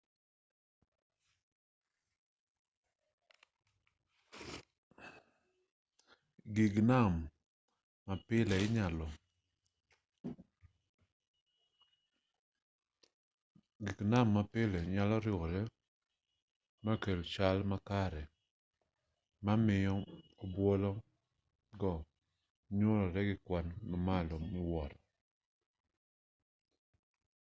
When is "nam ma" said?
14.09-14.41